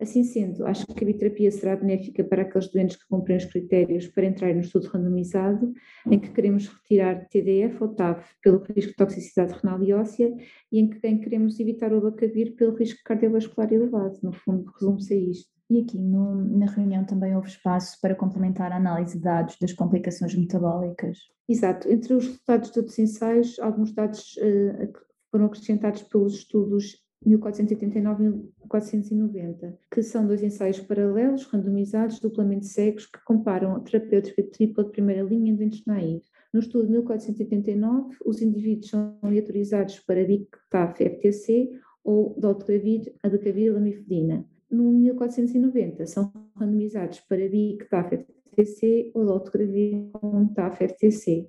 Assim 0.00 0.24
sendo, 0.24 0.64
acho 0.64 0.86
que 0.86 1.04
a 1.04 1.06
bioterapia 1.06 1.50
será 1.50 1.76
benéfica 1.76 2.24
para 2.24 2.42
aqueles 2.42 2.72
doentes 2.72 2.96
que 2.96 3.06
cumprem 3.06 3.36
os 3.36 3.44
critérios 3.44 4.06
para 4.08 4.24
entrar 4.24 4.54
no 4.54 4.60
estudo 4.60 4.86
randomizado, 4.86 5.74
em 6.10 6.18
que 6.18 6.30
queremos 6.30 6.68
retirar 6.68 7.28
TDF 7.28 7.82
ou 7.82 7.88
TAV 7.90 8.24
pelo 8.42 8.64
risco 8.74 8.92
de 8.92 8.96
toxicidade 8.96 9.52
renal 9.60 9.82
e 9.82 9.92
óssea 9.92 10.34
e 10.72 10.80
em 10.80 10.88
que 10.88 10.98
queremos 11.00 11.60
evitar 11.60 11.92
o 11.92 11.98
abacavir 11.98 12.56
pelo 12.56 12.74
risco 12.74 13.00
cardiovascular 13.04 13.70
elevado. 13.70 14.18
No 14.22 14.32
fundo, 14.32 14.70
resume-se 14.72 15.12
a 15.12 15.16
isto. 15.16 15.50
E 15.68 15.82
aqui 15.82 15.98
no, 15.98 16.34
na 16.34 16.66
reunião 16.66 17.04
também 17.04 17.36
houve 17.36 17.48
espaço 17.48 17.98
para 18.00 18.14
complementar 18.14 18.72
a 18.72 18.76
análise 18.76 19.18
de 19.18 19.22
dados 19.22 19.56
das 19.60 19.74
complicações 19.74 20.34
metabólicas. 20.34 21.18
Exato. 21.46 21.88
Entre 21.88 22.14
os 22.14 22.24
resultados 22.24 22.70
de 22.70 22.78
outros 22.78 22.98
ensaios, 22.98 23.58
alguns 23.58 23.92
dados 23.92 24.34
uh, 24.38 24.92
foram 25.30 25.44
acrescentados 25.44 26.02
pelos 26.04 26.36
estudos 26.36 26.96
1489 27.24 28.24
e 28.24 28.28
1490, 28.28 29.78
que 29.90 30.02
são 30.02 30.26
dois 30.26 30.42
ensaios 30.42 30.80
paralelos, 30.80 31.44
randomizados, 31.44 32.18
duplamente 32.18 32.66
cegos, 32.66 33.06
que 33.06 33.22
comparam 33.24 33.76
a 33.76 33.80
terapêutica 33.80 34.42
tripla 34.42 34.84
de 34.84 34.90
primeira 34.90 35.22
linha 35.22 35.52
em 35.52 35.54
doentes 35.54 35.84
naivos. 35.84 36.30
No 36.52 36.60
estudo 36.60 36.86
de 36.86 36.92
1489, 36.92 38.16
os 38.24 38.40
indivíduos 38.40 38.88
são 38.88 39.18
aleatorizados 39.22 40.00
para 40.00 40.24
BIC, 40.24 40.48
TAF, 40.70 41.04
FTC 41.04 41.70
ou 42.02 42.34
dolutegravir, 42.38 43.14
adacavir, 43.22 43.72
lamifedina. 43.72 44.44
no 44.70 44.90
1490 44.92 46.06
são 46.06 46.32
randomizados 46.56 47.20
para 47.20 47.48
BIC, 47.48 47.88
TAF-FTC 47.88 49.10
ou 49.14 49.24
lotografia 49.24 50.08
com 50.12 50.46
TAF-FTC. 50.48 51.48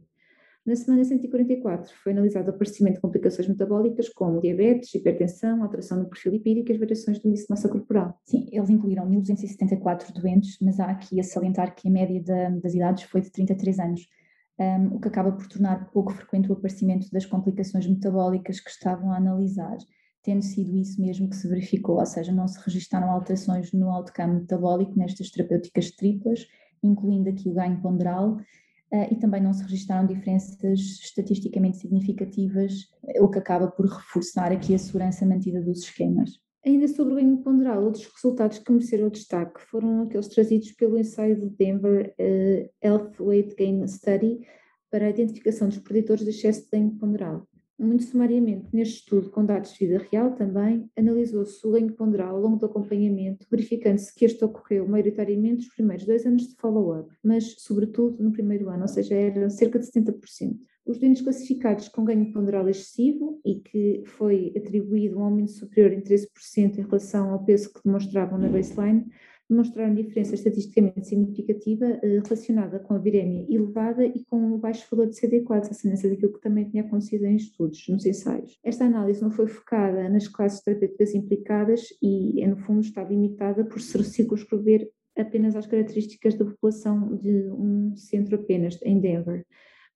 Na 0.63 0.75
semana 0.75 1.03
144 1.03 1.91
foi 2.03 2.11
analisado 2.11 2.51
o 2.51 2.53
aparecimento 2.53 2.95
de 2.95 3.01
complicações 3.01 3.47
metabólicas 3.47 4.09
como 4.09 4.39
diabetes, 4.39 4.93
hipertensão, 4.93 5.63
alteração 5.63 5.97
no 5.97 6.07
perfil 6.07 6.33
lipídico 6.33 6.69
e 6.69 6.73
as 6.73 6.79
variações 6.79 7.17
do 7.17 7.27
índice 7.27 7.47
de 7.47 7.49
massa 7.49 7.67
corporal. 7.67 8.15
Sim, 8.23 8.47
eles 8.51 8.69
incluíram 8.69 9.09
1.274 9.09 10.13
doentes, 10.13 10.57
mas 10.61 10.79
há 10.79 10.85
aqui 10.85 11.19
a 11.19 11.23
salientar 11.23 11.73
que 11.73 11.87
a 11.87 11.91
média 11.91 12.21
das 12.61 12.75
idades 12.75 13.05
foi 13.05 13.21
de 13.21 13.31
33 13.31 13.79
anos, 13.79 14.07
um, 14.59 14.97
o 14.97 14.99
que 14.99 15.07
acaba 15.07 15.31
por 15.31 15.47
tornar 15.47 15.89
pouco 15.89 16.13
frequente 16.13 16.47
o 16.47 16.53
aparecimento 16.53 17.09
das 17.09 17.25
complicações 17.25 17.87
metabólicas 17.87 18.59
que 18.59 18.69
estavam 18.69 19.11
a 19.11 19.17
analisar, 19.17 19.77
tendo 20.21 20.43
sido 20.43 20.77
isso 20.77 21.01
mesmo 21.01 21.27
que 21.27 21.37
se 21.37 21.47
verificou, 21.47 21.97
ou 21.97 22.05
seja, 22.05 22.31
não 22.31 22.47
se 22.47 22.59
registaram 22.63 23.09
alterações 23.09 23.73
no 23.73 23.89
outcome 23.89 24.41
metabólico 24.41 24.93
nestas 24.95 25.31
terapêuticas 25.31 25.89
triplas, 25.89 26.45
incluindo 26.83 27.29
aqui 27.29 27.49
o 27.49 27.53
ganho 27.53 27.81
ponderal, 27.81 28.37
e 29.09 29.15
também 29.15 29.41
não 29.41 29.53
se 29.53 29.63
registaram 29.63 30.05
diferenças 30.05 30.79
estatisticamente 31.01 31.77
significativas, 31.77 32.89
o 33.19 33.29
que 33.29 33.39
acaba 33.39 33.67
por 33.67 33.85
reforçar 33.85 34.51
aqui 34.51 34.75
a 34.75 34.79
segurança 34.79 35.25
mantida 35.25 35.61
dos 35.61 35.79
esquemas. 35.79 36.41
Ainda 36.63 36.87
sobre 36.87 37.13
o 37.13 37.15
ganho 37.15 37.37
ponderal, 37.37 37.83
outros 37.83 38.05
resultados 38.13 38.59
que 38.59 38.71
mereceram 38.71 39.09
destaque 39.09 39.59
foram 39.61 40.03
aqueles 40.03 40.27
trazidos 40.27 40.71
pelo 40.73 40.97
ensaio 40.97 41.39
de 41.39 41.49
Denver 41.49 42.13
uh, 42.19 42.69
Health 42.85 43.13
Weight 43.19 43.55
Gain 43.55 43.87
Study 43.87 44.41
para 44.91 45.07
a 45.07 45.09
identificação 45.09 45.69
dos 45.69 45.79
preditores 45.79 46.23
de 46.23 46.29
excesso 46.29 46.63
de 46.63 46.69
ganho 46.71 46.91
ponderal. 46.91 47.47
Muito 47.81 48.03
sumariamente, 48.03 48.67
neste 48.71 48.99
estudo, 48.99 49.31
com 49.31 49.43
dados 49.43 49.73
de 49.73 49.87
vida 49.87 50.05
real 50.11 50.35
também, 50.35 50.87
analisou-se 50.95 51.65
o 51.65 51.71
ganho 51.71 51.91
ponderal 51.93 52.35
ao 52.35 52.39
longo 52.39 52.57
do 52.57 52.67
acompanhamento, 52.67 53.47
verificando-se 53.49 54.13
que 54.13 54.23
este 54.23 54.45
ocorreu 54.45 54.87
maioritariamente 54.87 55.65
nos 55.65 55.73
primeiros 55.73 56.05
dois 56.05 56.23
anos 56.23 56.47
de 56.47 56.55
follow-up, 56.57 57.11
mas 57.23 57.55
sobretudo 57.57 58.23
no 58.23 58.31
primeiro 58.31 58.69
ano, 58.69 58.83
ou 58.83 58.87
seja, 58.87 59.15
era 59.15 59.49
cerca 59.49 59.79
de 59.79 59.87
70%. 59.87 60.59
Os 60.85 60.99
doentes 60.99 61.23
classificados 61.23 61.87
com 61.87 62.05
ganho 62.05 62.31
ponderal 62.31 62.69
excessivo 62.69 63.41
e 63.43 63.55
que 63.55 64.03
foi 64.05 64.53
atribuído 64.55 65.17
um 65.17 65.23
aumento 65.23 65.49
superior 65.49 65.91
em 65.91 66.01
13% 66.01 66.77
em 66.77 66.81
relação 66.83 67.31
ao 67.31 67.43
peso 67.43 67.73
que 67.73 67.81
demonstravam 67.83 68.37
na 68.37 68.47
baseline, 68.47 69.07
demonstraram 69.51 69.93
diferença 69.93 70.33
estatisticamente 70.33 71.09
significativa 71.09 71.85
eh, 71.85 72.21
relacionada 72.23 72.79
com 72.79 72.93
a 72.93 72.97
virémia 72.97 73.45
elevada 73.49 74.05
e 74.05 74.23
com 74.23 74.53
o 74.53 74.57
baixo 74.57 74.87
valor 74.89 75.07
de 75.07 75.19
CD4, 75.19 75.69
a 75.69 75.73
semelhança 75.73 76.07
daquilo 76.07 76.31
que 76.31 76.39
também 76.39 76.69
tinha 76.69 76.83
acontecido 76.83 77.25
em 77.25 77.35
estudos, 77.35 77.85
nos 77.89 78.05
ensaios. 78.05 78.57
Esta 78.63 78.85
análise 78.85 79.21
não 79.21 79.29
foi 79.29 79.47
focada 79.47 80.07
nas 80.07 80.29
classes 80.29 80.61
terapêuticas 80.61 81.13
implicadas 81.13 81.89
e, 82.01 82.47
no 82.47 82.55
fundo, 82.55 82.79
está 82.79 83.03
limitada 83.03 83.65
por 83.65 83.81
se 83.81 84.01
circunscrever 84.05 84.89
apenas 85.17 85.53
às 85.57 85.67
características 85.67 86.35
da 86.35 86.45
população 86.45 87.17
de 87.17 87.51
um 87.51 87.93
centro 87.97 88.37
apenas, 88.37 88.79
em 88.83 89.01
Denver. 89.01 89.45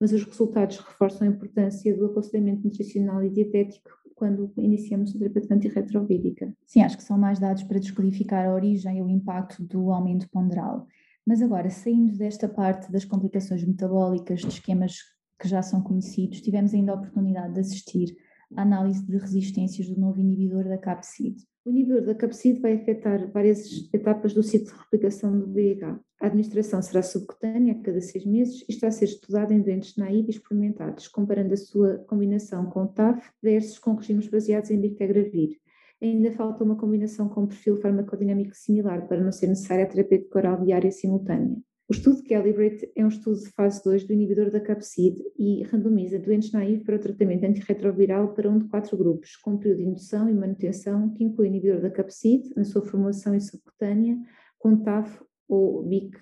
Mas 0.02 0.12
os 0.12 0.26
resultados 0.26 0.78
reforçam 0.80 1.26
a 1.26 1.32
importância 1.32 1.96
do 1.96 2.08
aconselhamento 2.08 2.66
nutricional 2.66 3.24
e 3.24 3.30
dietético 3.30 3.90
quando 4.16 4.52
iniciamos 4.58 5.14
a 5.14 5.20
terapia 5.20 5.56
antirretrovírica. 5.56 6.54
Sim, 6.66 6.82
acho 6.82 6.98
que 6.98 7.04
são 7.04 7.18
mais 7.18 7.38
dados 7.38 7.64
para 7.64 7.80
descodificar 7.80 8.46
a 8.46 8.54
origem 8.54 8.98
e 8.98 9.02
o 9.02 9.10
impacto 9.10 9.62
do 9.62 9.92
aumento 9.92 10.30
ponderal. 10.30 10.88
Mas 11.28 11.42
agora, 11.42 11.70
saindo 11.70 12.18
desta 12.18 12.48
parte 12.48 12.92
das 12.92 13.04
complicações 13.04 13.66
metabólicas, 13.66 14.40
de 14.40 14.48
esquemas 14.48 14.98
que 15.40 15.48
já 15.48 15.62
são 15.62 15.82
conhecidos, 15.82 16.42
tivemos 16.42 16.74
ainda 16.74 16.94
a 16.94 16.96
oportunidade 16.96 17.54
de 17.56 17.60
assistir 17.60 18.16
à 18.56 18.62
análise 18.62 19.06
de 19.06 19.18
resistências 19.18 19.90
do 19.90 20.00
novo 20.00 20.20
inibidor 20.20 20.64
da 20.64 20.78
capsid. 20.78 21.36
O 21.66 21.72
inibidor 21.72 22.04
da 22.04 22.14
capsid 22.14 22.60
vai 22.60 22.76
afetar 22.76 23.28
várias 23.32 23.92
etapas 23.92 24.36
do 24.36 24.44
ciclo 24.44 24.72
de 24.72 24.80
replicação 24.84 25.36
do 25.36 25.52
VIH. 25.52 26.00
A 26.22 26.28
administração 26.28 26.80
será 26.80 27.02
subcutânea 27.02 27.74
a 27.74 27.82
cada 27.82 28.00
seis 28.02 28.24
meses 28.24 28.64
e 28.70 28.72
está 28.72 28.88
a 28.88 28.92
ser 28.92 29.06
estudada 29.06 29.52
em 29.52 29.64
doentes 29.64 29.98
naivos 29.98 30.36
experimentados, 30.36 31.08
comparando 31.08 31.56
a 31.56 31.58
sua 31.58 31.98
combinação 32.08 32.70
com 32.70 32.86
TAF 32.86 33.32
versus 33.42 33.80
com 33.80 33.96
regimes 33.96 34.28
baseados 34.28 34.70
em 34.70 34.80
bictegravir. 34.80 35.60
Ainda 36.00 36.32
falta 36.34 36.64
uma 36.64 36.78
combinação 36.78 37.28
com 37.30 37.42
um 37.42 37.48
perfil 37.48 37.78
farmacodinâmico 37.78 38.54
similar 38.54 39.08
para 39.08 39.24
não 39.24 39.32
ser 39.32 39.48
necessária 39.48 39.86
a 39.86 39.88
terapêutica 39.88 40.38
oral 40.38 40.64
diária 40.64 40.92
simultânea. 40.92 41.58
O 41.88 41.94
estudo 41.94 42.24
Calibrate 42.24 42.92
é 42.96 43.06
um 43.06 43.10
estudo 43.10 43.40
de 43.40 43.50
fase 43.50 43.84
2 43.84 44.06
do 44.06 44.14
inibidor 44.14 44.50
da 44.50 44.60
capsid 44.60 45.22
e 45.38 45.62
randomiza 45.62 46.18
doentes 46.18 46.52
naivos 46.52 46.84
para 46.84 46.96
o 46.96 47.00
tratamento 47.00 47.46
antirretroviral 47.46 48.34
para 48.34 48.50
um 48.50 48.58
de 48.58 48.68
quatro 48.68 48.98
grupos, 48.98 49.36
com 49.36 49.56
período 49.56 49.78
de 49.78 49.90
indução 49.90 50.28
e 50.28 50.34
manutenção 50.34 51.14
que 51.14 51.24
inclui 51.24 51.48
inibidor 51.48 51.82
da 51.82 51.92
capsid 51.92 52.52
na 52.56 52.64
sua 52.64 52.84
formulação 52.84 53.40
subcutânea 53.40 54.18
com 54.58 54.82
TAF 54.82 55.24
ou 55.48 55.84
BIC 55.84 56.18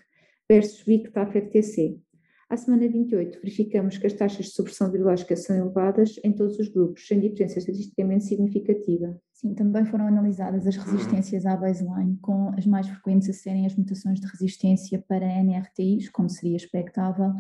versus 0.50 0.84
BIC-TAF-FTC. 0.84 1.98
À 2.50 2.58
semana 2.58 2.86
28, 2.86 3.40
verificamos 3.40 3.98
que 3.98 4.06
as 4.06 4.12
taxas 4.12 4.48
de 4.48 4.52
supressão 4.52 4.92
virológica 4.92 5.34
são 5.38 5.56
elevadas 5.56 6.20
em 6.26 6.34
todos 6.34 6.60
os 6.60 6.68
grupos, 6.68 7.08
sem 7.08 7.22
diferença 7.22 7.60
estatisticamente 7.60 8.26
significativa. 8.26 9.18
Sim, 9.44 9.54
também 9.56 9.84
foram 9.84 10.08
analisadas 10.08 10.66
as 10.66 10.78
resistências 10.78 11.46
à 11.46 11.58
baseline, 11.58 12.18
com 12.22 12.54
as 12.58 12.66
mais 12.66 12.88
frequentes 12.88 13.28
a 13.30 13.34
serem 13.34 13.66
as 13.66 13.76
mutações 13.76 14.18
de 14.22 14.26
resistência 14.26 15.04
para 15.06 15.26
NRTIs, 15.26 16.08
como 16.08 16.30
seria 16.30 16.56
expectável, 16.56 17.34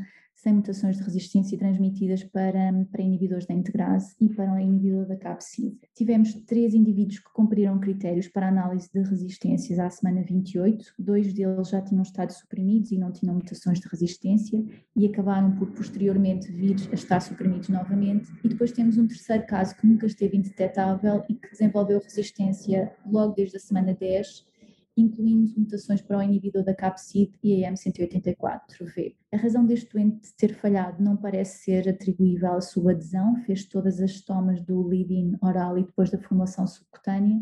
sem 0.43 0.53
mutações 0.53 0.97
de 0.97 1.03
resistência 1.03 1.57
transmitidas 1.57 2.21
para, 2.25 2.73
para 2.91 3.01
inibidores 3.01 3.45
da 3.45 3.53
integrase 3.53 4.13
e 4.19 4.27
para 4.27 4.53
o 4.53 4.59
inibidor 4.59 5.07
da 5.07 5.15
capsid. 5.15 5.77
Tivemos 5.95 6.33
três 6.45 6.73
indivíduos 6.73 7.19
que 7.19 7.31
cumpriram 7.33 7.79
critérios 7.79 8.27
para 8.27 8.50
análise 8.50 8.89
de 8.93 9.01
resistências 9.01 9.79
à 9.79 9.89
semana 9.89 10.21
28, 10.21 10.95
dois 11.00 11.33
deles 11.33 11.69
já 11.69 11.81
tinham 11.81 12.03
estado 12.03 12.31
suprimidos 12.31 12.91
e 12.91 12.97
não 12.97 13.12
tinham 13.13 13.35
mutações 13.35 13.79
de 13.79 13.88
resistência 13.88 14.62
e 14.93 15.05
acabaram 15.05 15.55
por 15.55 15.71
posteriormente 15.71 16.51
vir 16.51 16.75
a 16.91 16.93
estar 16.93 17.21
suprimidos 17.21 17.69
novamente. 17.69 18.29
E 18.43 18.50
depois 18.50 18.73
temos 18.73 18.97
um 18.97 19.07
terceiro 19.07 19.45
caso 19.45 19.77
que 19.77 19.88
nunca 19.88 20.05
esteve 20.05 20.35
indetetável 20.35 21.23
e 21.29 21.35
que 21.35 21.51
desenvolveu 21.51 22.01
resistência 22.01 22.93
logo 23.09 23.33
desde 23.33 23.55
a 23.55 23.59
semana 23.62 23.93
10 23.93 24.52
incluindo 24.95 25.53
mutações 25.57 26.01
para 26.01 26.17
o 26.17 26.21
inibidor 26.21 26.63
da 26.63 26.73
capsid 26.73 27.31
e 27.43 27.65
a 27.65 27.71
M184V. 27.71 29.15
A 29.31 29.38
razão 29.38 29.65
deste 29.65 29.91
doente 29.91 30.33
ter 30.38 30.53
falhado 30.53 31.03
não 31.03 31.17
parece 31.17 31.63
ser 31.63 31.89
atribuível 31.89 32.53
à 32.53 32.62
sua 32.62 32.91
adesão, 32.91 33.35
fez 33.45 33.65
todas 33.65 34.00
as 34.00 34.21
tomas 34.21 34.62
do 34.62 34.85
lead-in 34.85 35.35
oral 35.41 35.77
e 35.77 35.83
depois 35.83 36.09
da 36.12 36.19
formulação 36.19 36.67
subcutânea, 36.67 37.41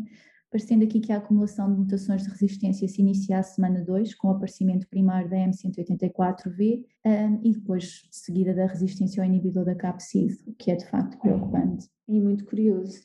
parecendo 0.50 0.84
aqui 0.84 1.00
que 1.00 1.12
a 1.12 1.16
acumulação 1.16 1.72
de 1.72 1.78
mutações 1.78 2.22
de 2.24 2.28
resistência 2.28 2.86
se 2.86 3.00
inicia 3.00 3.38
à 3.38 3.42
semana 3.42 3.82
2, 3.82 4.14
com 4.14 4.28
o 4.28 4.32
aparecimento 4.32 4.86
primário 4.86 5.28
da 5.30 5.36
M184V 5.36 6.84
um, 7.06 7.40
e 7.42 7.52
depois 7.52 8.06
seguida 8.10 8.54
da 8.54 8.66
resistência 8.66 9.22
ao 9.22 9.26
inibidor 9.26 9.64
da 9.64 9.74
capsid, 9.74 10.34
o 10.46 10.52
que 10.52 10.70
é 10.70 10.76
de 10.76 10.86
facto 10.86 11.18
preocupante. 11.18 11.88
E 12.06 12.20
muito 12.20 12.44
curioso. 12.44 13.00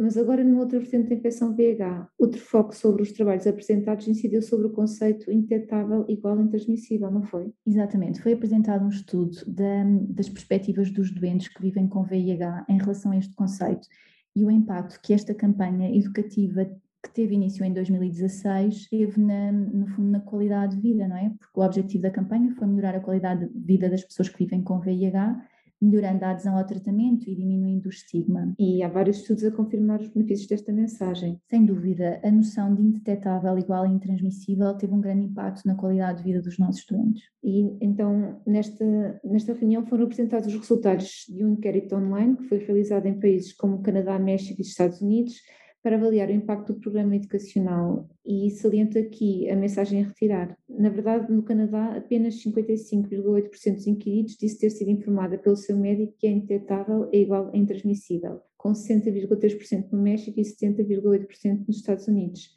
Mas 0.00 0.16
agora, 0.16 0.42
numa 0.42 0.60
outra 0.60 0.78
vertente 0.78 1.10
da 1.10 1.14
infecção 1.14 1.54
VIH, 1.54 2.08
outro 2.18 2.40
foco 2.40 2.74
sobre 2.74 3.02
os 3.02 3.12
trabalhos 3.12 3.46
apresentados 3.46 4.08
incidiu 4.08 4.40
sobre 4.40 4.66
o 4.66 4.72
conceito 4.72 5.30
indetetável 5.30 6.06
igual 6.08 6.40
intransmissível, 6.40 7.10
não 7.10 7.22
foi? 7.22 7.52
Exatamente. 7.66 8.22
Foi 8.22 8.32
apresentado 8.32 8.82
um 8.82 8.88
estudo 8.88 9.36
da, 9.46 9.84
das 10.08 10.30
perspectivas 10.30 10.90
dos 10.90 11.12
doentes 11.12 11.48
que 11.48 11.60
vivem 11.60 11.86
com 11.86 12.02
VIH 12.02 12.64
em 12.70 12.78
relação 12.78 13.12
a 13.12 13.18
este 13.18 13.34
conceito 13.34 13.86
e 14.34 14.42
o 14.42 14.50
impacto 14.50 14.98
que 15.02 15.12
esta 15.12 15.34
campanha 15.34 15.94
educativa 15.94 16.64
que 17.02 17.12
teve 17.12 17.34
início 17.34 17.62
em 17.62 17.74
2016 17.74 18.88
teve 18.88 19.20
na, 19.20 19.52
no 19.52 19.86
fundo 19.88 20.10
na 20.12 20.20
qualidade 20.20 20.76
de 20.76 20.80
vida, 20.80 21.06
não 21.06 21.16
é? 21.18 21.28
Porque 21.38 21.60
o 21.60 21.62
objetivo 21.62 22.04
da 22.04 22.10
campanha 22.10 22.54
foi 22.54 22.66
melhorar 22.66 22.96
a 22.96 23.00
qualidade 23.00 23.46
de 23.48 23.66
vida 23.66 23.90
das 23.90 24.02
pessoas 24.02 24.30
que 24.30 24.38
vivem 24.38 24.62
com 24.62 24.80
VIH 24.80 25.46
melhorando 25.80 26.24
a 26.24 26.30
adesão 26.30 26.56
ao 26.56 26.66
tratamento 26.66 27.28
e 27.28 27.34
diminuindo 27.34 27.86
o 27.86 27.90
estigma. 27.90 28.54
E 28.58 28.82
há 28.82 28.88
vários 28.88 29.18
estudos 29.18 29.44
a 29.44 29.50
confirmar 29.50 30.00
os 30.00 30.08
benefícios 30.08 30.48
desta 30.48 30.72
mensagem. 30.72 31.40
Sem 31.48 31.64
dúvida, 31.64 32.20
a 32.22 32.30
noção 32.30 32.74
de 32.74 32.82
indetetável 32.82 33.58
igual 33.58 33.84
a 33.84 33.88
intransmissível 33.88 34.74
teve 34.74 34.92
um 34.92 35.00
grande 35.00 35.26
impacto 35.26 35.66
na 35.66 35.74
qualidade 35.74 36.18
de 36.18 36.24
vida 36.24 36.42
dos 36.42 36.58
nossos 36.58 36.84
doentes. 36.84 37.22
E 37.42 37.76
então, 37.80 38.40
nesta, 38.46 39.20
nesta 39.24 39.54
reunião 39.54 39.86
foram 39.86 40.04
apresentados 40.04 40.46
os 40.48 40.60
resultados 40.60 41.24
de 41.28 41.44
um 41.44 41.52
inquérito 41.52 41.94
online 41.96 42.36
que 42.36 42.44
foi 42.44 42.58
realizado 42.58 43.06
em 43.06 43.18
países 43.18 43.52
como 43.52 43.82
Canadá, 43.82 44.18
México 44.18 44.60
e 44.60 44.62
Estados 44.62 45.00
Unidos, 45.00 45.34
para 45.82 45.96
avaliar 45.96 46.28
o 46.28 46.32
impacto 46.32 46.74
do 46.74 46.80
programa 46.80 47.16
educacional 47.16 48.08
e 48.24 48.50
saliento 48.50 48.98
aqui 48.98 49.48
a 49.48 49.56
mensagem 49.56 50.02
a 50.02 50.06
retirar. 50.06 50.56
Na 50.68 50.90
verdade, 50.90 51.32
no 51.32 51.42
Canadá, 51.42 51.96
apenas 51.96 52.42
55,8% 52.42 53.74
dos 53.74 53.86
inquiridos 53.86 54.36
disse 54.36 54.58
ter 54.58 54.70
sido 54.70 54.90
informada 54.90 55.38
pelo 55.38 55.56
seu 55.56 55.76
médico 55.76 56.14
que 56.18 56.26
é 56.26 56.30
indetetável 56.30 57.08
é 57.12 57.18
igual 57.18 57.50
a 57.52 57.56
intransmissível, 57.56 58.40
com 58.56 58.72
60,3% 58.72 59.90
no 59.90 60.02
México 60.02 60.38
e 60.38 60.42
70,8% 60.42 61.66
nos 61.66 61.76
Estados 61.76 62.06
Unidos. 62.06 62.54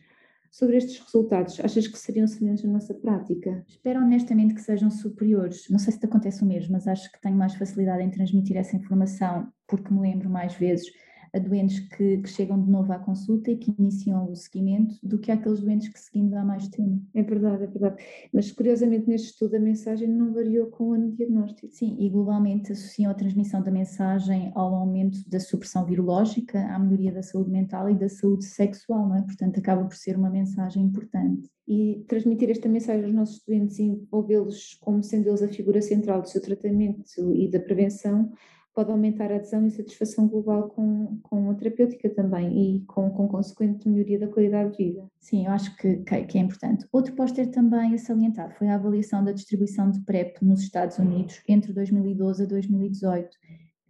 Sobre 0.52 0.78
estes 0.78 1.00
resultados, 1.00 1.60
achas 1.62 1.88
que 1.88 1.98
seriam 1.98 2.28
semelhantes 2.28 2.64
na 2.64 2.74
nossa 2.74 2.94
prática? 2.94 3.64
Espero 3.68 4.02
honestamente 4.02 4.54
que 4.54 4.62
sejam 4.62 4.92
superiores. 4.92 5.68
Não 5.68 5.80
sei 5.80 5.94
se 5.94 6.00
te 6.00 6.06
acontece 6.06 6.44
o 6.44 6.46
mesmo, 6.46 6.74
mas 6.74 6.88
acho 6.88 7.12
que 7.12 7.20
tenho 7.20 7.36
mais 7.36 7.56
facilidade 7.56 8.04
em 8.04 8.12
transmitir 8.12 8.58
essa 8.58 8.76
informação 8.76 9.48
porque 9.68 9.92
me 9.92 10.02
lembro 10.02 10.30
mais 10.30 10.54
vezes 10.54 10.92
a 11.34 11.40
doentes 11.40 11.80
que, 11.80 12.20
que, 12.20 12.30
chegam 12.30 12.62
de 12.62 12.70
novo 12.70 12.94
à 12.94 13.00
consulta 13.00 13.50
e 13.50 13.58
que 13.58 13.74
iniciam 13.80 14.30
o 14.30 14.36
seguimento 14.36 14.96
do 15.02 15.18
que 15.18 15.32
aqueles 15.32 15.62
doentes 15.62 15.90
que 15.90 16.00
seguimos 16.00 16.34
há 16.34 16.46
mais 16.46 16.68
tempo. 16.68 17.02
É 17.14 17.24
verdade, 17.24 17.64
é 17.64 17.68
verdade. 17.68 18.04
Mas 18.32 18.52
curiosamente 18.52 19.10
neste 19.10 19.32
estudo 19.32 19.56
a 19.56 19.60
mensagem 19.60 20.08
não 20.08 20.32
variou 20.32 20.68
com 20.68 20.90
o 20.90 20.94
ano 20.94 21.10
de 21.10 21.18
diagnóstico. 21.18 21.74
Sim, 21.74 21.98
e 22.00 22.08
globalmente 22.08 22.72
associam 22.72 23.12
a 23.12 23.16
transmissão 23.16 23.64
da 23.64 23.72
mensagem 23.72 24.52
ao 24.54 24.76
aumento 24.76 25.28
da 25.28 25.40
supressão 25.40 25.84
virológica, 25.86 26.60
à 26.68 26.78
melhoria 26.78 27.12
da 27.12 27.24
saúde 27.24 27.50
mental 27.50 27.90
e 27.90 27.96
da 27.96 28.10
saúde 28.10 28.46
sexual, 28.46 29.10
não 29.10 29.16
é? 29.16 29.22
Portanto, 29.24 29.60
acaba 29.60 29.84
por 29.86 29.96
ser 29.96 30.16
uma 30.16 30.30
mensagem 30.30 30.84
importante. 30.84 31.50
E 31.68 32.04
transmitir 32.08 32.52
esta 32.52 32.70
mensagem 32.70 33.06
aos 33.06 33.14
nossos 33.14 33.44
doentes 33.44 33.80
e 33.80 33.84
envolvê-los 33.84 34.76
como 34.82 35.02
sendo 35.02 35.30
eles 35.30 35.42
a 35.42 35.48
figura 35.48 35.82
central 35.82 36.22
do 36.22 36.30
seu 36.30 36.42
tratamento 36.42 37.34
e 37.34 37.50
da 37.50 37.60
prevenção 37.60 38.32
pode 38.74 38.92
aumentar 38.92 39.32
a 39.32 39.36
adesão 39.36 39.66
e 39.66 39.72
satisfação 39.72 40.28
global 40.28 40.70
com, 40.70 41.20
com 41.24 41.50
a 41.52 41.54
terapêutica 41.56 42.10
também 42.10 42.78
e 42.78 42.86
com, 42.86 43.10
com 43.12 43.28
consequente 43.28 43.88
melhoria 43.88 44.20
da 44.20 44.28
qualidade 44.28 44.72
de 44.72 44.84
vida. 44.84 45.08
Sim, 45.20 45.46
eu 45.46 45.52
acho 45.52 45.76
que, 45.78 45.98
que 45.98 46.38
é 46.38 46.42
importante. 46.42 46.86
Outro 46.92 47.14
póster 47.16 47.50
também 47.52 47.94
a 47.94 47.98
salientar 47.98 48.56
foi 48.58 48.68
a 48.68 48.76
avaliação 48.76 49.24
da 49.24 49.32
distribuição 49.32 49.90
de 49.90 50.00
PrEP 50.02 50.38
nos 50.42 50.62
Estados 50.62 50.98
Unidos 50.98 51.42
entre 51.48 51.72
2012 51.72 52.44
a 52.44 52.46
2018 52.46 53.38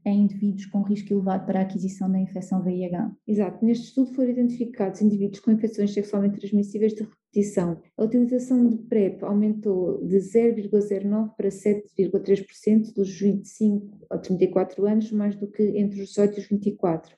em 0.05 0.23
indivíduos 0.23 0.65
com 0.65 0.81
risco 0.81 1.13
elevado 1.13 1.45
para 1.45 1.59
a 1.59 1.61
aquisição 1.63 2.11
da 2.11 2.19
infecção 2.19 2.61
VIH. 2.61 3.11
Exato. 3.27 3.65
Neste 3.65 3.85
estudo 3.85 4.13
foram 4.13 4.29
identificados 4.29 5.01
indivíduos 5.01 5.39
com 5.39 5.51
infecções 5.51 5.93
sexualmente 5.93 6.39
transmissíveis 6.39 6.93
de 6.93 7.03
repetição. 7.03 7.81
A 7.97 8.03
utilização 8.03 8.67
de 8.67 8.77
PrEP 8.77 9.23
aumentou 9.23 10.05
de 10.05 10.17
0,09% 10.17 11.35
para 11.35 11.49
7,3% 11.49 12.93
dos 12.93 13.19
25 13.19 14.05
a 14.09 14.17
34 14.17 14.85
anos, 14.85 15.11
mais 15.11 15.35
do 15.35 15.47
que 15.47 15.63
entre 15.77 16.01
os 16.01 16.09
18 16.09 16.37
e 16.37 16.41
os 16.41 16.47
24. 16.47 17.15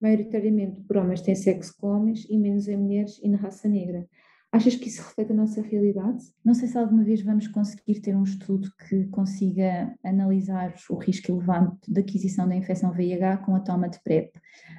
Maioritariamente 0.00 0.80
por 0.82 0.98
homens 0.98 1.22
têm 1.22 1.34
sexo 1.34 1.74
com 1.80 1.88
homens 1.88 2.24
e 2.30 2.38
menos 2.38 2.68
em 2.68 2.76
mulheres 2.76 3.18
e 3.22 3.28
na 3.28 3.36
raça 3.36 3.68
negra. 3.68 4.06
Achas 4.50 4.74
que 4.76 4.88
isso 4.88 5.02
reflete 5.02 5.32
a 5.32 5.36
nossa 5.36 5.60
realidade? 5.60 6.24
Não 6.42 6.54
sei 6.54 6.68
se 6.68 6.78
alguma 6.78 7.04
vez 7.04 7.20
vamos 7.20 7.46
conseguir 7.46 8.00
ter 8.00 8.16
um 8.16 8.22
estudo 8.22 8.70
que 8.88 9.04
consiga 9.08 9.94
analisar 10.02 10.74
o 10.88 10.96
risco 10.96 11.30
elevado 11.30 11.78
de 11.86 12.00
aquisição 12.00 12.48
da 12.48 12.56
infecção 12.56 12.90
VIH 12.90 13.38
com 13.38 13.54
a 13.54 13.60
toma 13.60 13.90
de 13.90 14.02
PrEP. 14.02 14.32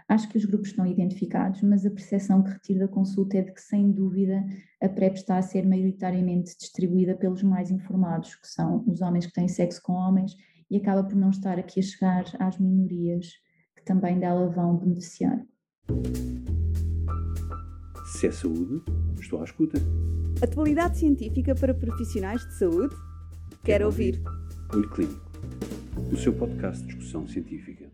Acho 0.07 0.27
que 0.27 0.39
os 0.39 0.45
grupos 0.45 0.69
estão 0.69 0.87
identificados, 0.87 1.61
mas 1.61 1.85
a 1.85 1.91
percepção 1.91 2.41
que 2.41 2.49
retiro 2.49 2.79
da 2.79 2.87
consulta 2.87 3.37
é 3.37 3.43
de 3.43 3.53
que, 3.53 3.61
sem 3.61 3.91
dúvida, 3.91 4.43
a 4.81 4.89
PrEP 4.89 5.17
está 5.17 5.37
a 5.37 5.41
ser 5.43 5.67
maioritariamente 5.67 6.57
distribuída 6.57 7.15
pelos 7.15 7.43
mais 7.43 7.69
informados, 7.69 8.33
que 8.33 8.47
são 8.47 8.83
os 8.87 9.01
homens 9.01 9.27
que 9.27 9.33
têm 9.33 9.47
sexo 9.47 9.83
com 9.83 9.93
homens, 9.93 10.35
e 10.67 10.77
acaba 10.77 11.03
por 11.03 11.15
não 11.15 11.29
estar 11.29 11.59
aqui 11.59 11.79
a 11.79 11.83
chegar 11.83 12.25
às 12.39 12.57
minorias 12.57 13.33
que 13.75 13.85
também 13.85 14.19
dela 14.19 14.49
vão 14.49 14.77
beneficiar. 14.77 15.45
Se 18.09 18.27
é 18.27 18.31
saúde, 18.31 18.81
estou 19.19 19.39
à 19.39 19.43
escuta. 19.43 19.79
Atualidade 20.41 20.97
científica 20.97 21.53
para 21.55 21.73
profissionais 21.73 22.45
de 22.45 22.53
saúde? 22.57 22.95
Quero, 22.95 23.61
Quero 23.63 23.85
ouvir. 23.85 24.21
ouvir. 24.25 24.39
Olho 24.73 24.89
Clínico, 24.89 25.31
o 26.11 26.17
seu 26.17 26.33
podcast 26.33 26.81
de 26.81 26.87
discussão 26.87 27.27
científica. 27.27 27.88